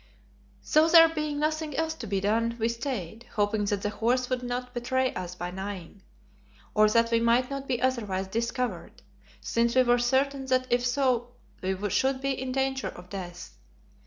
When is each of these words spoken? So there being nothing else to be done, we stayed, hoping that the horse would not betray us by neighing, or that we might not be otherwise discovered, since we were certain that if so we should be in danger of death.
So 0.63 0.87
there 0.87 1.07
being 1.09 1.37
nothing 1.37 1.77
else 1.77 1.93
to 1.93 2.07
be 2.07 2.19
done, 2.19 2.55
we 2.57 2.69
stayed, 2.69 3.27
hoping 3.35 3.65
that 3.65 3.83
the 3.83 3.91
horse 3.91 4.31
would 4.31 4.41
not 4.41 4.73
betray 4.73 5.13
us 5.13 5.35
by 5.35 5.51
neighing, 5.51 6.01
or 6.73 6.89
that 6.89 7.11
we 7.11 7.19
might 7.19 7.51
not 7.51 7.67
be 7.67 7.79
otherwise 7.79 8.27
discovered, 8.27 9.03
since 9.41 9.75
we 9.75 9.83
were 9.83 9.99
certain 9.99 10.47
that 10.47 10.65
if 10.71 10.83
so 10.83 11.35
we 11.61 11.77
should 11.91 12.19
be 12.19 12.31
in 12.31 12.51
danger 12.51 12.87
of 12.87 13.09
death. 13.11 13.55